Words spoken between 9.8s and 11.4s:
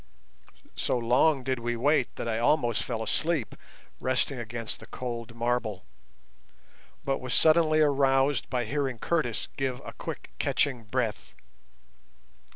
a quick catching breath.